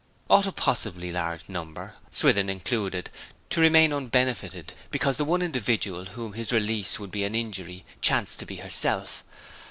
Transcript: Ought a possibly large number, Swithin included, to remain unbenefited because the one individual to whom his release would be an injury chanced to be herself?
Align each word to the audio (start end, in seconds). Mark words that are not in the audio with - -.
Ought 0.31 0.47
a 0.47 0.51
possibly 0.51 1.11
large 1.11 1.43
number, 1.47 1.93
Swithin 2.09 2.49
included, 2.49 3.11
to 3.51 3.61
remain 3.61 3.93
unbenefited 3.93 4.73
because 4.89 5.17
the 5.17 5.25
one 5.25 5.43
individual 5.43 6.05
to 6.07 6.11
whom 6.13 6.33
his 6.33 6.51
release 6.51 6.97
would 6.97 7.11
be 7.11 7.23
an 7.23 7.35
injury 7.35 7.85
chanced 8.01 8.39
to 8.39 8.47
be 8.47 8.55
herself? 8.55 9.23